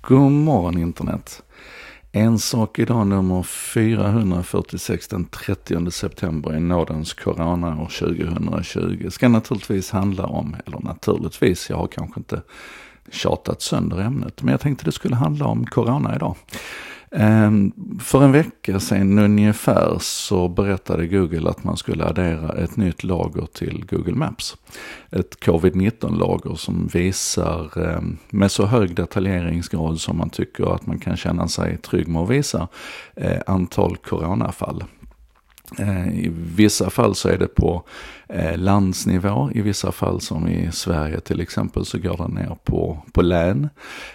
God 0.00 0.32
morgon 0.32 0.78
internet. 0.78 1.42
En 2.12 2.38
sak 2.38 2.78
idag 2.78 3.06
nummer 3.06 3.42
446 3.42 5.08
den 5.08 5.24
30 5.24 5.90
september 5.90 6.56
i 6.56 6.60
nådens 6.60 7.14
corona 7.14 7.82
år 7.82 7.88
2020 7.98 9.10
ska 9.10 9.28
naturligtvis 9.28 9.90
handla 9.90 10.26
om, 10.26 10.56
eller 10.66 10.78
naturligtvis, 10.78 11.70
jag 11.70 11.76
har 11.76 11.86
kanske 11.86 12.20
inte 12.20 12.42
tjatat 13.10 13.62
sönder 13.62 13.98
ämnet, 14.00 14.42
men 14.42 14.52
jag 14.52 14.60
tänkte 14.60 14.84
det 14.84 14.92
skulle 14.92 15.16
handla 15.16 15.46
om 15.46 15.66
corona 15.66 16.16
idag. 16.16 16.36
Ehm, 17.10 17.72
för 18.00 18.22
en 18.22 18.32
vecka 18.32 18.80
sedan 18.80 19.18
ungefär 19.18 19.96
så 20.00 20.48
berättade 20.48 21.06
Google 21.06 21.50
att 21.50 21.64
man 21.64 21.76
skulle 21.76 22.04
addera 22.04 22.52
ett 22.52 22.76
nytt 22.76 23.04
lager 23.04 23.46
till 23.52 23.84
Google 23.90 24.14
Maps. 24.14 24.56
Ett 25.10 25.40
covid-19-lager 25.44 26.54
som 26.54 26.86
visar 26.92 27.78
ehm, 27.78 28.18
med 28.30 28.50
så 28.50 28.66
hög 28.66 28.94
detaljeringsgrad 28.94 30.00
som 30.00 30.18
man 30.18 30.30
tycker 30.30 30.74
att 30.74 30.86
man 30.86 30.98
kan 30.98 31.16
känna 31.16 31.48
sig 31.48 31.76
trygg 31.76 32.08
med 32.08 32.22
att 32.22 32.30
visa 32.30 32.68
eh, 33.16 33.40
antal 33.46 33.96
coronafall. 33.96 34.84
Eh, 35.78 36.08
I 36.08 36.30
vissa 36.32 36.90
fall 36.90 37.14
så 37.14 37.28
är 37.28 37.38
det 37.38 37.46
på 37.48 37.82
eh, 38.28 38.58
landsnivå, 38.58 39.50
i 39.54 39.60
vissa 39.60 39.92
fall 39.92 40.20
som 40.20 40.48
i 40.48 40.72
Sverige 40.72 41.20
till 41.20 41.40
exempel 41.40 41.84
så 41.84 41.98
går 41.98 42.16
det 42.16 42.34
ner 42.34 42.56
på, 42.64 42.98
på 43.12 43.22
län. 43.22 43.68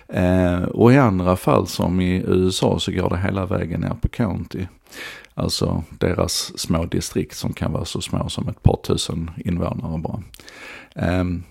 Eh, 0.07 0.63
och 0.63 0.93
i 0.93 0.97
andra 0.97 1.35
fall 1.35 1.67
som 1.67 2.01
i 2.01 2.23
USA 2.27 2.79
så 2.79 2.91
går 2.91 3.09
det 3.09 3.17
hela 3.17 3.45
vägen 3.45 3.81
ner 3.81 3.95
på 4.01 4.07
county. 4.07 4.65
Alltså 5.33 5.83
deras 5.99 6.59
små 6.59 6.85
distrikt 6.85 7.37
som 7.37 7.53
kan 7.53 7.71
vara 7.71 7.85
så 7.85 8.01
små 8.01 8.29
som 8.29 8.47
ett 8.47 8.63
par 8.63 8.77
tusen 8.83 9.31
invånare 9.37 9.97
bara. 9.97 10.23
Ehm, 10.95 11.43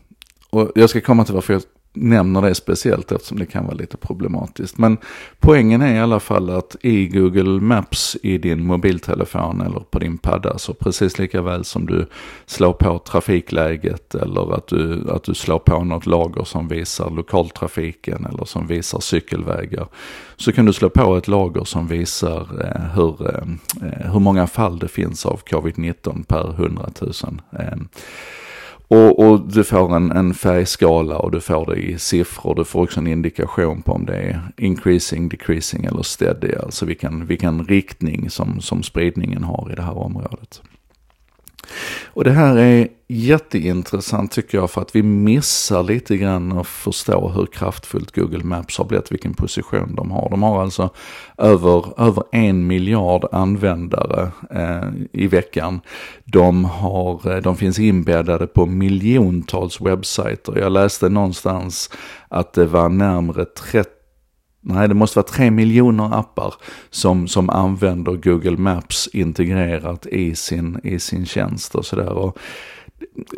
och 0.51 0.73
jag 0.75 0.91
ska 0.91 1.01
komma 1.01 1.25
till 1.25 1.35
varför 1.35 1.53
jag 1.53 1.63
nämner 1.95 2.43
det 2.43 2.55
speciellt 2.55 3.13
eftersom 3.13 3.39
det 3.39 3.47
kan 3.47 3.65
vara 3.65 3.75
lite 3.75 3.97
problematiskt. 3.97 4.79
Men 4.79 4.99
poängen 5.41 5.83
är 5.83 5.95
i 5.95 5.99
alla 5.99 6.21
fall 6.21 6.51
att 6.51 6.77
i 6.81 7.07
Google 7.07 7.61
Maps 7.61 8.17
i 8.23 8.39
din 8.39 8.67
mobiltelefon 8.67 9.61
eller 9.61 9.81
på 9.81 9.99
din 9.99 10.19
padda 10.19 10.59
så 10.59 10.75
precis 10.75 11.19
lika 11.19 11.43
väl 11.43 11.65
som 11.65 11.87
du 11.87 12.07
slår 12.47 12.73
på 12.73 12.99
trafikläget 12.99 14.15
eller 14.15 14.55
att 14.55 14.67
du, 14.67 15.11
att 15.11 15.25
du 15.25 15.35
slår 15.35 15.59
på 15.59 15.85
något 15.85 16.07
lager 16.07 16.45
som 16.45 16.69
visar 16.69 17.11
lokaltrafiken 17.11 18.27
eller 18.27 18.45
som 18.45 18.67
visar 18.67 19.01
cykelvägar. 19.01 19.87
Så 20.37 20.53
kan 20.53 20.65
du 20.65 20.73
slå 20.73 20.89
på 20.89 21.17
ett 21.17 21.29
lager 21.29 21.65
som 21.65 21.89
visar 21.89 22.41
eh, 22.41 22.95
hur, 22.95 23.29
eh, 23.29 23.43
eh 23.89 24.13
hur 24.13 24.21
många 24.21 24.47
fall 24.47 24.79
det 24.79 24.89
finns 24.89 25.27
av 25.27 25.41
covid-19 25.47 26.25
per 26.25 26.51
100 26.51 26.89
000. 27.01 27.13
Eh, 27.53 27.79
och, 28.93 29.19
och, 29.19 29.41
du 29.41 29.65
får 29.65 29.97
en, 29.97 30.13
en 30.13 30.35
färgskala 30.35 31.19
och 31.19 31.31
du 31.31 31.41
får 31.41 31.67
det 31.67 31.81
i 31.81 31.99
siffror. 31.99 32.55
Du 32.55 32.65
får 32.65 32.83
också 32.83 33.01
en 33.01 33.07
indikation 33.07 33.83
på 33.83 33.93
om 33.93 34.07
det 34.07 34.17
är 34.17 34.41
increasing, 34.57 35.29
decreasing 35.29 35.85
eller 35.85 36.03
steady. 36.03 36.55
Alltså 36.63 36.87
vilken, 36.87 37.27
vilken 37.27 37.65
riktning 37.65 38.31
som, 38.31 38.61
som 38.61 38.83
spridningen 38.83 39.45
har 39.45 39.69
i 39.73 39.75
det 39.75 39.83
här 39.83 39.99
området. 39.99 40.63
Och 42.07 42.25
det 42.25 42.31
här 42.31 42.57
är 42.57 42.89
jätteintressant 43.13 44.33
tycker 44.33 44.59
jag 44.59 44.71
för 44.71 44.81
att 44.81 44.97
vi 44.97 45.03
missar 45.03 45.83
lite 45.83 46.17
grann 46.17 46.59
att 46.59 46.67
förstå 46.67 47.29
hur 47.29 47.47
kraftfullt 47.47 48.15
Google 48.15 48.45
Maps 48.45 48.79
har 48.79 48.85
blivit, 48.85 49.13
vilken 49.13 49.35
position 49.35 49.95
de 49.95 50.11
har. 50.11 50.31
De 50.31 50.43
har 50.43 50.63
alltså 50.63 50.91
över, 51.39 52.01
över 52.01 52.25
en 52.33 52.67
miljard 52.67 53.29
användare 53.33 54.31
eh, 54.51 54.89
i 55.13 55.27
veckan. 55.27 55.81
De, 56.25 56.65
har, 56.65 57.35
eh, 57.35 57.43
de 57.43 57.57
finns 57.57 57.79
inbäddade 57.79 58.47
på 58.47 58.67
miljontals 58.67 59.81
webbsajter. 59.81 60.59
Jag 60.59 60.73
läste 60.73 61.09
någonstans 61.09 61.91
att 62.29 62.53
det 62.53 62.67
var 62.67 62.89
närmare 62.89 63.45
30 63.45 63.91
Nej, 64.65 64.89
det 64.89 64.95
måste 64.95 65.19
vara 65.19 65.27
tre 65.27 65.51
miljoner 65.51 66.19
appar 66.19 66.55
som, 66.91 67.29
som 67.29 67.51
använder 67.51 68.13
Google 68.13 68.57
Maps 68.57 69.09
integrerat 69.13 70.07
i 70.07 70.35
sin, 70.35 70.81
i 70.85 70.99
sin 70.99 71.27
tjänst 71.27 71.75
och 71.75 71.87
sådär 71.87 72.33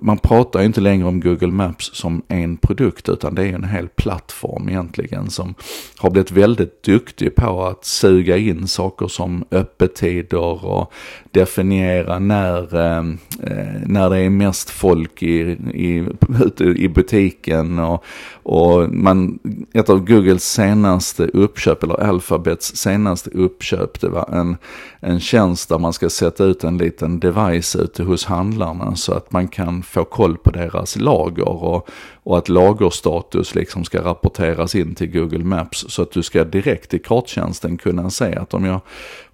man 0.01 0.19
pratar 0.19 0.61
ju 0.61 0.67
inte 0.67 0.81
längre 0.81 1.07
om 1.07 1.21
Google 1.21 1.53
Maps 1.53 1.91
som 1.95 2.23
en 2.29 2.57
produkt 2.57 3.09
utan 3.09 3.35
det 3.35 3.43
är 3.43 3.53
en 3.53 3.65
hel 3.65 3.89
plattform 3.89 4.69
egentligen 4.69 5.31
som 5.31 5.55
har 5.97 6.11
blivit 6.11 6.31
väldigt 6.31 6.83
duktig 6.83 7.35
på 7.35 7.65
att 7.65 7.85
suga 7.85 8.37
in 8.37 8.69
saker 8.69 9.09
som 9.09 9.45
öppettider 9.51 10.65
och 10.65 10.93
definiera 11.31 12.19
när, 12.19 12.77
eh, 12.77 12.99
eh, 13.43 13.81
när 13.87 14.11
det 14.11 14.19
är 14.19 14.31
mest 14.31 14.71
folk 14.71 15.23
i, 15.23 15.41
i, 15.75 16.07
ute 16.45 16.65
i 16.65 16.89
butiken 16.89 17.79
och, 17.79 18.05
och 18.43 18.91
man, 18.95 19.39
ett 19.73 19.91
av 19.91 20.05
Googles 20.05 20.53
senaste 20.53 21.27
uppköp, 21.27 21.83
eller 21.83 22.01
Alphabets 22.01 22.77
senaste 22.77 23.31
uppköp, 23.31 24.01
det 24.01 24.09
var 24.09 24.29
en, 24.33 24.57
en 25.01 25.21
tjänst 25.21 25.69
där 25.69 25.79
man 25.79 25.93
ska 25.93 26.11
sätta 26.11 26.45
ut 26.45 26.65
en 26.65 26.79
liten 26.79 27.21
device 27.21 27.77
ute 27.77 28.03
hos 28.03 28.25
handlarna 28.25 28.97
så 28.97 29.13
att 29.13 29.33
man 29.33 29.49
kan 29.55 29.83
få 29.83 30.05
koll 30.05 30.37
på 30.37 30.51
deras 30.51 30.97
lager 30.97 31.49
och, 31.49 31.89
och 32.23 32.39
att 32.39 32.49
lagerstatus 32.49 33.55
liksom 33.55 33.85
ska 33.85 34.05
rapporteras 34.05 34.75
in 34.75 34.95
till 34.95 35.11
Google 35.11 35.45
Maps 35.45 35.85
så 35.89 36.03
att 36.03 36.11
du 36.11 36.23
ska 36.23 36.45
direkt 36.45 36.95
i 36.95 36.99
karttjänsten 36.99 37.77
kunna 37.77 38.11
se 38.11 38.35
att 38.37 38.55
om 38.55 38.65
jag, 38.65 38.81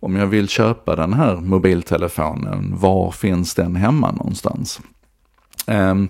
om 0.00 0.16
jag 0.16 0.26
vill 0.26 0.48
köpa 0.48 0.96
den 0.96 1.12
här 1.12 1.36
mobiltelefonen, 1.36 2.74
var 2.76 3.10
finns 3.10 3.54
den 3.54 3.76
hemma 3.76 4.10
någonstans? 4.10 4.80
Ehm, 5.66 6.08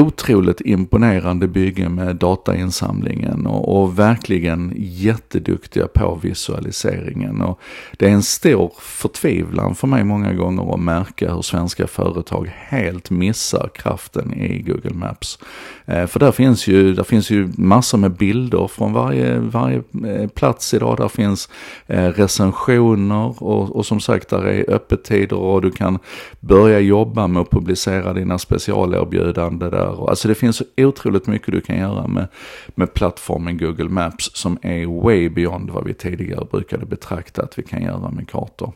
Otroligt 0.00 0.60
imponerande 0.60 1.48
bygge 1.48 1.88
med 1.88 2.16
datainsamlingen 2.16 3.46
och, 3.46 3.82
och, 3.82 3.98
verkligen 3.98 4.72
jätteduktiga 4.76 5.86
på 5.86 6.20
visualiseringen. 6.22 7.40
Och 7.40 7.60
det 7.98 8.06
är 8.06 8.10
en 8.10 8.22
stor 8.22 8.72
förtvivlan 8.78 9.74
för 9.74 9.86
mig 9.86 10.04
många 10.04 10.32
gånger 10.32 10.74
att 10.74 10.80
märka 10.80 11.34
hur 11.34 11.42
svenska 11.42 11.86
företag 11.86 12.52
helt 12.68 13.10
missar 13.10 13.70
kraften 13.74 14.34
i 14.34 14.62
Google 14.62 14.94
Maps. 14.94 15.38
Eh, 15.86 16.06
för 16.06 16.20
där 16.20 16.32
finns, 16.32 16.68
ju, 16.68 16.94
där 16.94 17.04
finns 17.04 17.30
ju 17.30 17.48
massor 17.56 17.98
med 17.98 18.12
bilder 18.12 18.68
från 18.68 18.92
varje, 18.92 19.38
varje 19.38 19.82
eh, 20.06 20.28
plats 20.28 20.74
idag. 20.74 20.96
Där 20.96 21.08
finns 21.08 21.48
eh, 21.86 22.08
recensioner 22.08 23.42
och, 23.42 23.76
och 23.76 23.86
som 23.86 24.00
sagt 24.00 24.28
där 24.28 24.46
är 24.46 24.70
öppettider 24.70 25.36
och 25.36 25.62
du 25.62 25.70
kan 25.70 25.98
börja 26.40 26.80
jobba 26.80 27.26
med 27.26 27.42
att 27.42 27.50
publicera 27.50 28.12
dina 28.12 28.38
specialerbjudanden 28.38 29.70
där. 29.86 30.10
Alltså 30.10 30.28
det 30.28 30.34
finns 30.34 30.56
så 30.56 30.64
otroligt 30.76 31.26
mycket 31.26 31.52
du 31.52 31.60
kan 31.60 31.78
göra 31.78 32.06
med, 32.06 32.26
med 32.74 32.94
plattformen 32.94 33.58
Google 33.58 33.88
Maps 33.88 34.30
som 34.34 34.58
är 34.62 35.02
way 35.02 35.28
beyond 35.28 35.70
vad 35.70 35.84
vi 35.84 35.94
tidigare 35.94 36.46
brukade 36.50 36.86
betrakta 36.86 37.42
att 37.42 37.58
vi 37.58 37.62
kan 37.62 37.82
göra 37.82 38.10
med 38.10 38.28
kartor. 38.28 38.72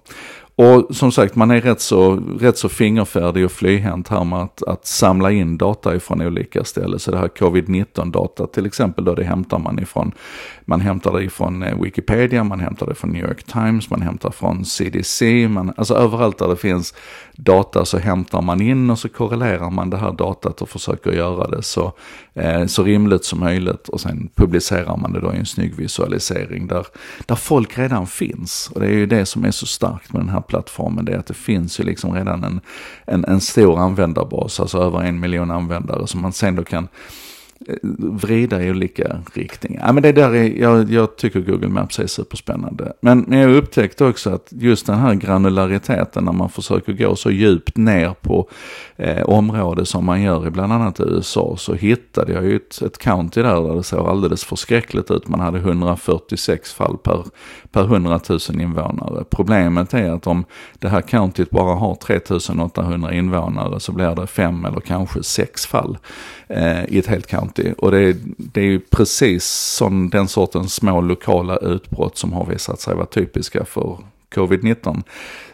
Och 0.58 0.96
som 0.96 1.12
sagt, 1.12 1.36
man 1.36 1.50
är 1.50 1.60
rätt 1.60 1.80
så, 1.80 2.22
rätt 2.40 2.58
så 2.58 2.68
fingerfärdig 2.68 3.44
och 3.44 3.52
flyhänt 3.52 4.08
här 4.08 4.24
med 4.24 4.38
att, 4.38 4.62
att 4.62 4.86
samla 4.86 5.30
in 5.30 5.58
data 5.58 5.96
ifrån 5.96 6.22
olika 6.22 6.64
ställen. 6.64 6.98
Så 6.98 7.10
det 7.10 7.18
här 7.18 7.28
covid-19 7.28 8.10
data 8.10 8.46
till 8.46 8.66
exempel 8.66 9.04
då 9.04 9.14
det 9.14 9.24
hämtar 9.24 9.58
man 9.58 9.78
ifrån, 9.78 10.12
man 10.64 10.80
hämtar 10.80 11.12
det 11.12 11.24
ifrån 11.24 11.62
eh, 11.62 11.82
Wikipedia, 11.82 12.44
man 12.44 12.60
hämtar 12.60 12.86
det 12.86 12.94
från 12.94 13.10
New 13.10 13.24
York 13.24 13.42
Times, 13.42 13.90
man 13.90 14.02
hämtar 14.02 14.30
från 14.30 14.64
CDC, 14.64 15.48
man, 15.48 15.72
alltså 15.76 15.94
överallt 15.94 16.38
där 16.38 16.48
det 16.48 16.56
finns 16.56 16.94
data 17.36 17.84
så 17.84 17.98
hämtar 17.98 18.42
man 18.42 18.60
in 18.60 18.90
och 18.90 18.98
så 18.98 19.08
korrelerar 19.08 19.70
man 19.70 19.90
det 19.90 19.96
här 19.96 20.12
datat 20.12 20.62
och 20.62 20.68
försöker 20.68 20.97
göra 21.06 21.46
det 21.46 21.62
så, 21.62 21.92
eh, 22.34 22.66
så 22.66 22.82
rimligt 22.82 23.24
som 23.24 23.40
möjligt 23.40 23.88
och 23.88 24.00
sen 24.00 24.28
publicerar 24.34 24.96
man 24.96 25.12
det 25.12 25.20
då 25.20 25.34
i 25.34 25.36
en 25.36 25.46
snygg 25.46 25.74
visualisering 25.74 26.66
där, 26.66 26.86
där 27.26 27.34
folk 27.34 27.78
redan 27.78 28.06
finns. 28.06 28.70
Och 28.74 28.80
det 28.80 28.86
är 28.86 28.92
ju 28.92 29.06
det 29.06 29.26
som 29.26 29.44
är 29.44 29.50
så 29.50 29.66
starkt 29.66 30.12
med 30.12 30.22
den 30.22 30.28
här 30.28 30.40
plattformen, 30.40 31.04
det 31.04 31.12
är 31.12 31.18
att 31.18 31.26
det 31.26 31.34
finns 31.34 31.80
ju 31.80 31.84
liksom 31.84 32.14
redan 32.14 32.44
en, 32.44 32.60
en, 33.06 33.24
en 33.24 33.40
stor 33.40 33.78
användarbas, 33.78 34.60
alltså 34.60 34.78
över 34.78 35.02
en 35.02 35.20
miljon 35.20 35.50
användare 35.50 36.06
som 36.06 36.20
man 36.22 36.32
sen 36.32 36.56
då 36.56 36.64
kan 36.64 36.88
vrida 37.98 38.62
i 38.62 38.70
olika 38.70 39.20
riktningar. 39.34 39.82
Ja, 39.86 39.92
men 39.92 40.02
det 40.02 40.12
där 40.12 40.34
är, 40.34 40.60
jag, 40.60 40.90
jag 40.90 41.16
tycker 41.16 41.40
Google 41.40 41.68
Maps 41.68 41.98
är 41.98 42.06
superspännande. 42.06 42.92
Men, 43.00 43.24
men 43.28 43.38
jag 43.38 43.50
upptäckte 43.50 44.04
också 44.04 44.30
att 44.30 44.48
just 44.50 44.86
den 44.86 44.98
här 44.98 45.14
granulariteten 45.14 46.24
när 46.24 46.32
man 46.32 46.48
försöker 46.48 46.92
gå 46.92 47.16
så 47.16 47.30
djupt 47.30 47.76
ner 47.76 48.14
på 48.20 48.48
eh, 48.96 49.22
område 49.22 49.86
som 49.86 50.04
man 50.04 50.22
gör 50.22 50.46
i 50.46 50.50
bland 50.50 50.72
annat 50.72 51.00
USA 51.00 51.54
så 51.58 51.74
hittade 51.74 52.32
jag 52.32 52.44
ju 52.44 52.56
ett, 52.56 52.82
ett 52.82 52.98
county 52.98 53.42
där, 53.42 53.62
där 53.62 53.74
det 53.74 53.82
såg 53.82 54.08
alldeles 54.08 54.44
förskräckligt 54.44 55.10
ut. 55.10 55.28
Man 55.28 55.40
hade 55.40 55.58
146 55.58 56.72
fall 56.72 56.96
per, 56.98 57.24
per 57.72 57.82
100 57.82 58.20
000 58.28 58.40
invånare. 58.60 59.24
Problemet 59.30 59.94
är 59.94 60.10
att 60.10 60.26
om 60.26 60.44
det 60.78 60.88
här 60.88 61.00
countyt 61.00 61.50
bara 61.50 61.74
har 61.74 61.94
3800 61.94 63.14
invånare 63.14 63.80
så 63.80 63.92
blir 63.92 64.14
det 64.14 64.26
fem 64.26 64.64
eller 64.64 64.80
kanske 64.80 65.22
sex 65.22 65.66
fall 65.66 65.98
eh, 66.48 66.84
i 66.84 66.98
ett 66.98 67.06
helt 67.06 67.26
county. 67.26 67.57
Och 67.78 67.90
det 67.90 67.98
är, 67.98 68.16
det 68.36 68.60
är 68.60 68.64
ju 68.64 68.80
precis 68.80 69.44
som 69.46 70.10
den 70.10 70.28
sortens 70.28 70.74
små 70.74 71.00
lokala 71.00 71.56
utbrott 71.56 72.16
som 72.16 72.32
har 72.32 72.46
visat 72.46 72.80
sig 72.80 72.94
vara 72.94 73.06
typiska 73.06 73.64
för 73.64 73.98
covid-19. 74.34 75.02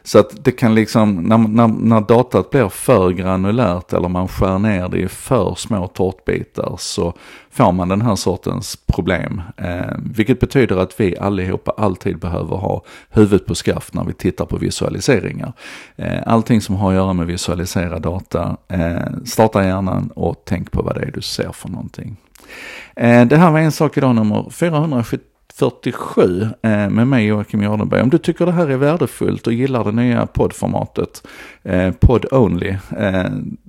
Så 0.02 0.18
att 0.18 0.44
det 0.44 0.52
kan 0.52 0.74
liksom, 0.74 1.16
när, 1.16 1.38
när, 1.38 1.68
när 1.68 2.00
datat 2.00 2.50
blir 2.50 2.68
för 2.68 3.10
granulärt 3.10 3.92
eller 3.92 4.08
man 4.08 4.28
skär 4.28 4.58
ner 4.58 4.88
det 4.88 4.98
i 4.98 5.08
för 5.08 5.54
små 5.54 5.86
tårtbitar 5.86 6.74
så 6.78 7.14
får 7.50 7.72
man 7.72 7.88
den 7.88 8.02
här 8.02 8.16
sortens 8.16 8.76
problem. 8.86 9.42
Eh, 9.56 9.96
vilket 10.14 10.40
betyder 10.40 10.76
att 10.76 11.00
vi 11.00 11.18
allihopa 11.18 11.74
alltid 11.76 12.18
behöver 12.18 12.56
ha 12.56 12.82
huvudet 13.10 13.46
på 13.46 13.54
skaft 13.54 13.94
när 13.94 14.04
vi 14.04 14.12
tittar 14.12 14.44
på 14.44 14.56
visualiseringar. 14.56 15.52
Eh, 15.96 16.22
allting 16.26 16.60
som 16.60 16.76
har 16.76 16.90
att 16.90 16.96
göra 16.96 17.12
med 17.12 17.26
visualisera 17.26 17.98
data, 17.98 18.56
eh, 18.68 19.24
starta 19.24 19.64
hjärnan 19.64 20.10
och 20.14 20.42
tänk 20.46 20.70
på 20.70 20.82
vad 20.82 20.94
det 20.94 21.02
är 21.02 21.10
du 21.10 21.20
ser 21.20 21.52
för 21.52 21.68
någonting. 21.68 22.16
Eh, 22.96 23.26
det 23.26 23.36
här 23.36 23.50
var 23.50 23.58
en 23.58 23.72
sak 23.72 23.96
idag 23.96 24.14
nummer 24.14 24.50
470 24.50 25.33
47 25.54 26.42
eh, 26.62 26.90
med 26.90 27.06
mig 27.06 27.26
Joakim 27.26 27.62
Jardenberg. 27.62 28.02
Om 28.02 28.10
du 28.10 28.18
tycker 28.18 28.46
det 28.46 28.52
här 28.52 28.68
är 28.68 28.76
värdefullt 28.76 29.46
och 29.46 29.52
gillar 29.52 29.84
det 29.84 29.92
nya 29.92 30.26
poddformatet, 30.26 31.26
eh, 31.62 31.90
podd 32.00 32.26
only, 32.32 32.76
eh, 32.98 33.24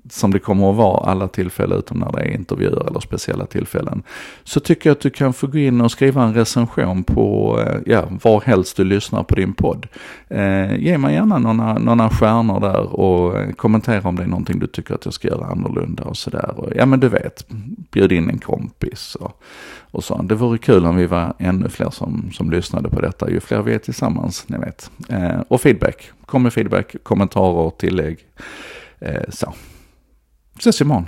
som 0.09 0.31
det 0.31 0.39
kommer 0.39 0.69
att 0.69 0.75
vara 0.75 1.11
alla 1.11 1.27
tillfällen 1.27 1.79
utom 1.79 1.99
när 1.99 2.11
det 2.11 2.21
är 2.21 2.31
intervjuer 2.31 2.87
eller 2.87 2.99
speciella 2.99 3.45
tillfällen, 3.45 4.03
så 4.43 4.59
tycker 4.59 4.89
jag 4.89 4.95
att 4.95 5.01
du 5.01 5.09
kan 5.09 5.33
få 5.33 5.47
gå 5.47 5.57
in 5.57 5.81
och 5.81 5.91
skriva 5.91 6.23
en 6.23 6.33
recension 6.33 7.03
på, 7.03 7.59
eh, 7.61 7.77
ja, 7.85 8.03
var 8.23 8.41
helst 8.41 8.77
du 8.77 8.83
lyssnar 8.83 9.23
på 9.23 9.35
din 9.35 9.53
podd. 9.53 9.87
Eh, 10.27 10.75
ge 10.75 10.97
mig 10.97 11.13
gärna 11.13 11.37
några, 11.37 11.77
några 11.77 12.09
stjärnor 12.09 12.59
där 12.59 12.95
och 12.95 13.37
eh, 13.37 13.51
kommentera 13.51 14.09
om 14.09 14.15
det 14.15 14.23
är 14.23 14.27
någonting 14.27 14.59
du 14.59 14.67
tycker 14.67 14.95
att 14.95 15.05
jag 15.05 15.13
ska 15.13 15.27
göra 15.27 15.45
annorlunda 15.45 16.03
och 16.03 16.17
sådär. 16.17 16.53
Ja 16.75 16.85
men 16.85 16.99
du 16.99 17.09
vet, 17.09 17.45
bjud 17.91 18.11
in 18.11 18.29
en 18.29 18.39
kompis 18.39 19.15
och, 19.15 19.41
och 19.91 20.03
så. 20.03 20.21
Det 20.21 20.35
vore 20.35 20.57
kul 20.57 20.85
om 20.85 20.95
vi 20.95 21.05
var 21.05 21.33
ännu 21.39 21.69
fler 21.69 21.89
som, 21.89 22.31
som 22.33 22.51
lyssnade 22.51 22.89
på 22.89 23.01
detta, 23.01 23.29
ju 23.29 23.39
fler 23.39 23.61
vi 23.61 23.73
är 23.73 23.79
tillsammans, 23.79 24.45
ni 24.47 24.57
vet. 24.57 24.91
Eh, 25.09 25.41
och 25.47 25.61
feedback, 25.61 26.11
kom 26.25 26.43
med 26.43 26.53
feedback, 26.53 26.95
kommentarer, 27.03 27.69
tillägg. 27.69 28.17
Eh, 28.99 29.23
så. 29.29 29.53
Ça, 30.59 30.71
c'est 30.71 30.85
mon. 30.85 31.05